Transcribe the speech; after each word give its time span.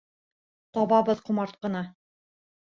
Табабыҙ 0.77 1.21
ҡомартҡыны! 1.29 1.85